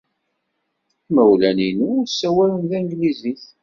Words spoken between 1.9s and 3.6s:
ur ssawalen tanglizit.